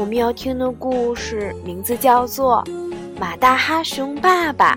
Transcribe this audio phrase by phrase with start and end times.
[0.00, 2.64] 我们要听的故事名字叫做
[3.20, 4.74] 《马大哈熊爸爸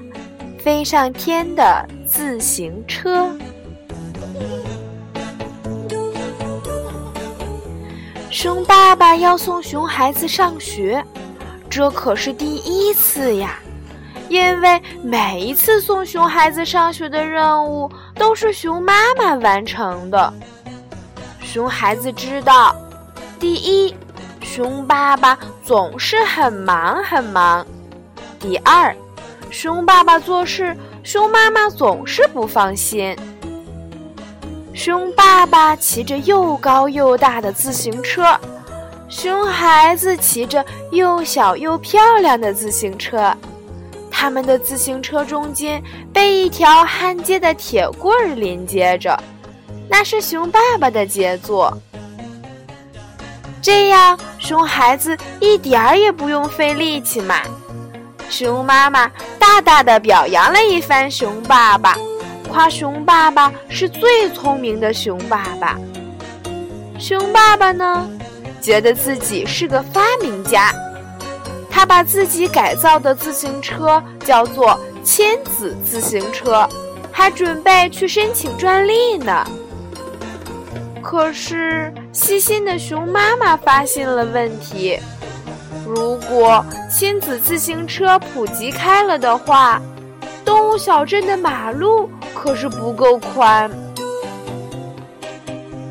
[0.60, 3.26] 飞上天的自行车》。
[8.30, 11.02] 熊爸爸要送熊孩子上学，
[11.70, 13.58] 这可是第一次呀！
[14.28, 20.34] 因为每一次送熊孩子上学的任务都是熊妈妈完成的。
[21.40, 22.76] 熊孩子知道，
[23.40, 23.96] 第一。
[24.44, 27.66] 熊爸爸总是很忙很忙。
[28.40, 28.96] 第二，
[29.50, 33.18] 熊爸爸做事，熊妈妈总是不放心。
[34.74, 38.38] 熊爸爸骑着又高又大的自行车，
[39.08, 43.36] 熊孩子骑着又小又漂亮的自行车。
[44.12, 45.82] 他们的自行车中间
[46.14, 49.18] 被一条焊接的铁棍连接着，
[49.90, 51.76] 那是熊爸爸的杰作。
[53.62, 57.38] 这样，熊孩子一点儿也不用费力气嘛。
[58.30, 61.98] 熊妈妈大大的表扬了一番熊爸爸，
[62.50, 65.80] 夸熊爸爸是最聪明的熊爸爸。
[67.00, 68.06] 熊爸爸呢，
[68.62, 70.74] 觉得自己是个发明家，
[71.72, 76.68] 他把自己改造的自行车叫做亲子自行车，
[77.14, 79.48] 还准备去申请专利呢。
[81.02, 85.00] 可是，细心的熊妈妈发现了问题。
[85.86, 89.82] 如果亲子自行车普及开了的话，
[90.46, 93.70] 动物小镇的马路可是不够宽。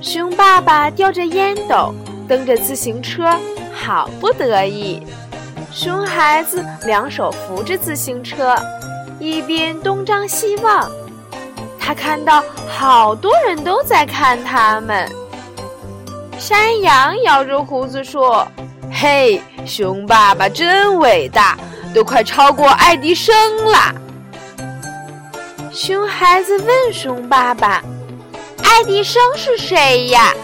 [0.01, 1.93] 熊爸爸叼着烟斗，
[2.29, 3.37] 蹬着自行车，
[3.73, 5.05] 好不得意。
[5.73, 8.55] 熊孩子两手扶着自行车，
[9.19, 10.89] 一边东张西望。
[11.81, 15.11] 他看到好多人都在看他们。
[16.43, 18.45] 山羊摇着胡子说
[18.93, 21.57] ：“嘿，熊爸爸真伟大，
[21.95, 23.33] 都快超过爱迪生
[23.65, 23.95] 了。”
[25.73, 27.81] 熊孩子问熊爸爸
[28.65, 30.35] ：“爱迪生是谁呀？”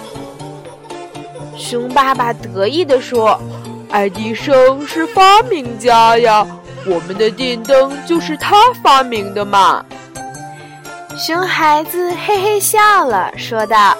[1.58, 3.36] 熊爸爸得意地说
[3.90, 6.46] ：“爱迪生是发明家呀，
[6.86, 8.54] 我们的电灯就是他
[8.84, 9.84] 发明的嘛。”
[11.18, 13.96] 熊孩子嘿嘿笑了，说道：“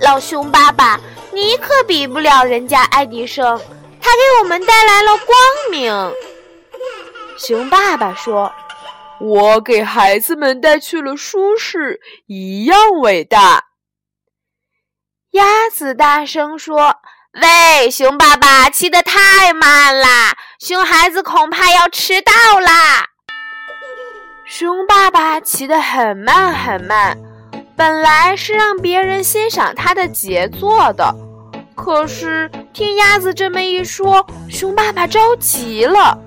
[0.00, 0.98] 老熊爸爸，
[1.32, 3.60] 你可比不了人家爱迪生，
[4.00, 5.36] 他给我们带来了光
[5.70, 5.92] 明。”
[7.38, 8.52] 熊爸爸说
[9.20, 13.64] ：“我给孩子们带去了舒适，一样伟大。”
[15.32, 16.96] 鸭子大声说
[17.40, 23.06] ：“喂，熊爸爸，骑得太慢啦，熊孩子恐怕要迟到啦。”
[24.44, 27.16] 熊爸爸骑得很慢很慢，
[27.80, 31.14] 本来是让别人欣赏他的杰作的，
[31.74, 36.18] 可是听鸭子这么一说，熊爸爸着急了。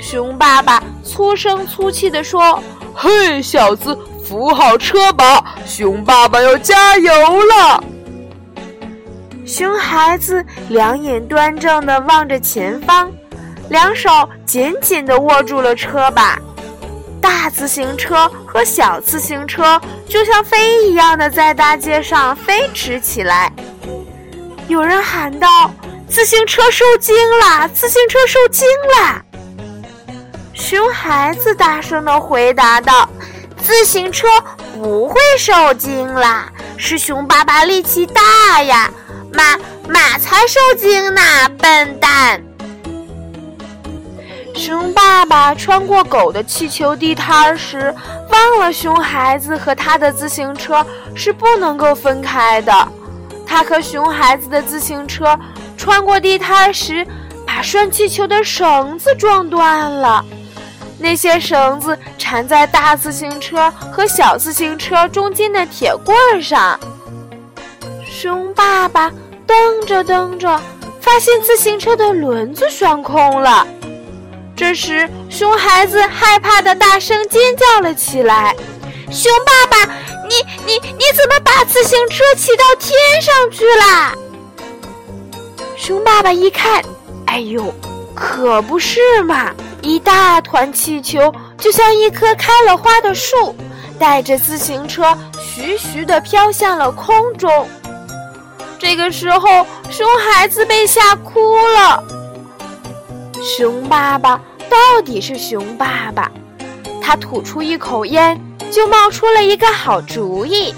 [0.00, 2.60] 熊爸爸粗声粗气地说
[2.92, 7.12] ：“嘿，小子，扶好车把，熊爸爸要加油
[7.44, 7.84] 了。”
[9.46, 13.08] 熊孩子两眼端正地望着前方，
[13.68, 14.10] 两手
[14.44, 16.36] 紧紧地握住了车把。
[17.22, 23.50] 大自行车和小自行车就像飞一样的在大街上飞驰起来。
[24.68, 25.72] 有人喊道
[26.10, 27.68] ：“自行车受惊了！
[27.68, 28.66] 自行车受惊
[28.98, 29.22] 了！”
[30.52, 33.08] 熊孩子大声的回答道
[33.62, 34.26] ：“自行车
[34.74, 38.90] 不会受惊啦，是熊爸爸力气大呀，
[39.32, 39.56] 马
[39.88, 41.22] 马才受惊呢，
[41.58, 42.42] 笨蛋！”
[44.64, 47.92] 熊爸爸穿过狗的气球地摊时，
[48.30, 50.86] 忘了熊孩子和他的自行车
[51.16, 52.72] 是不能够分开的。
[53.44, 55.36] 他和熊孩子的自行车
[55.76, 57.04] 穿过地摊时，
[57.44, 60.24] 把拴气球的绳子撞断了。
[60.96, 66.78] 那些绳子缠在大自行车和小自行车中间的铁棍上。
[68.08, 69.10] 熊爸爸
[69.44, 70.56] 蹬着蹬着，
[71.00, 73.66] 发现自行车的轮子悬空了。
[74.62, 78.54] 这时，熊孩子害怕的大声尖叫了起来
[79.10, 79.92] ：“熊爸爸，
[80.28, 84.14] 你你你怎么把自行车骑到天上去了？”
[85.76, 86.80] 熊爸爸一看，
[87.26, 87.74] 哎呦，
[88.14, 89.50] 可不是嘛！
[89.82, 93.56] 一大团气球就像一棵开了花的树，
[93.98, 97.68] 带着自行车徐徐地飘向了空中。
[98.78, 102.04] 这个时候，熊孩子被吓哭了。
[103.44, 104.40] 熊爸爸
[104.72, 106.32] 到底是熊爸爸，
[107.02, 108.40] 他吐出一口烟，
[108.70, 110.74] 就冒出了一个好主意。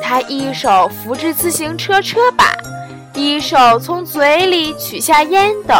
[0.00, 2.52] 他一手扶着自行车车把，
[3.14, 5.74] 一手从嘴里取下烟斗。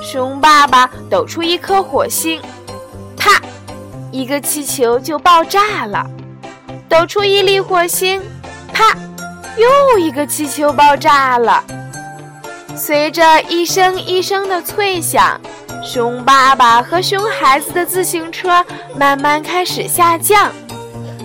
[0.00, 2.40] 熊爸爸抖出一颗火星，
[3.16, 3.42] 啪，
[4.12, 6.08] 一个气球就爆炸了。
[6.88, 8.22] 抖出一粒火星，
[8.72, 8.96] 啪。
[9.56, 11.62] 又一个气球爆炸了，
[12.76, 15.40] 随着一声一声的脆响，
[15.84, 18.64] 熊爸爸和熊孩子的自行车
[18.98, 20.50] 慢慢开始下降，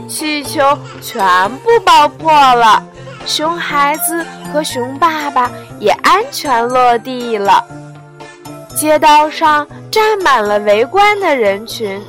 [0.08, 2.84] 气球全部爆破了，
[3.26, 7.66] 熊孩子和熊爸爸也安全落地了。
[8.76, 12.02] 街道上站满了围观的人群，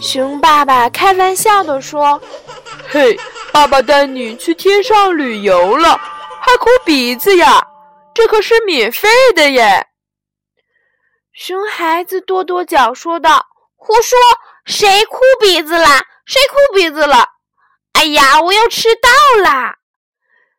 [0.00, 2.20] 熊爸爸开玩笑地说
[2.88, 3.18] ：“嘿。”
[3.52, 6.00] 爸爸带你去天上旅游了，
[6.40, 7.60] 还哭鼻子呀？
[8.14, 9.86] 这可是免费的耶！
[11.42, 14.18] 熊孩子跺跺脚说道：“胡说，
[14.66, 16.02] 谁哭鼻子啦？
[16.26, 17.24] 谁哭鼻子了？
[17.94, 19.08] 哎呀，我要迟到
[19.42, 19.76] 啦！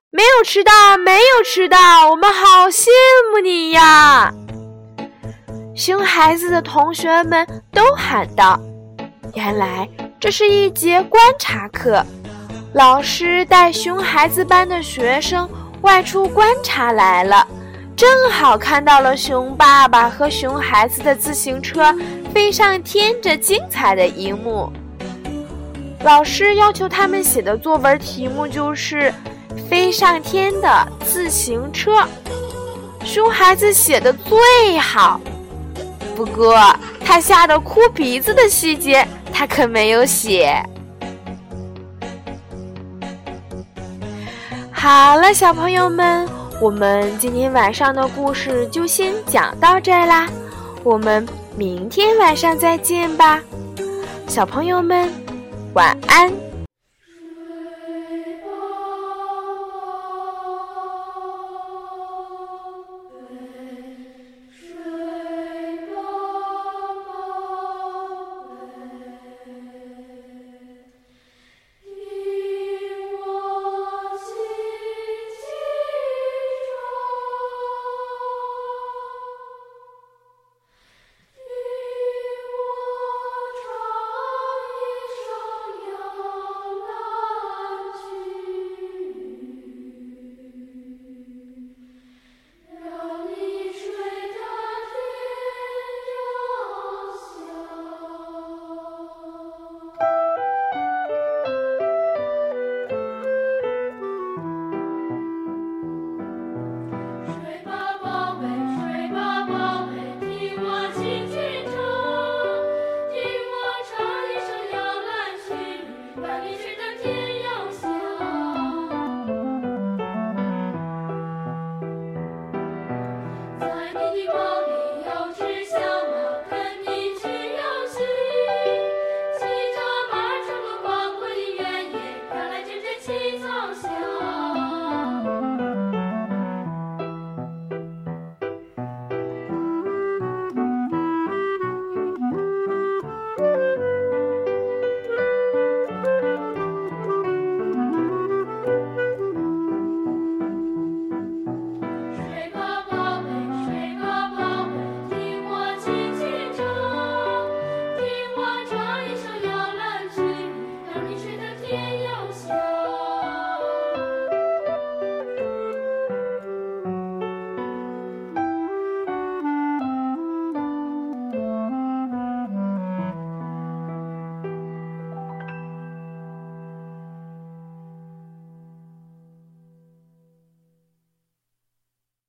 [0.10, 2.88] 没有迟到，没有迟到，我们好羡
[3.31, 4.33] 慕你呀！”
[5.78, 8.60] 熊孩子的同学们都喊道
[9.38, 9.88] ：“原来
[10.19, 12.04] 这是一节观察课。”
[12.74, 15.48] 老师带熊孩子班的学生
[15.83, 17.48] 外出观察来了，
[17.95, 21.95] 正好看到了熊爸爸和熊孩子的自行车
[22.33, 24.71] 飞上天这精彩的一幕。
[26.03, 29.13] 老师要求他们写的作文题目就是
[29.69, 32.07] “飞上天的自行车”。
[33.05, 35.21] 熊孩子写的最好，
[36.15, 36.57] 不过
[37.05, 40.63] 他吓得哭鼻子的细节他可没有写。
[44.71, 46.27] 好了，小朋友们，
[46.61, 50.29] 我们今天晚上的故事就先讲到这儿啦，
[50.83, 51.27] 我们
[51.57, 53.41] 明天晚上再见吧，
[54.27, 55.09] 小朋友们，
[55.73, 56.50] 晚安。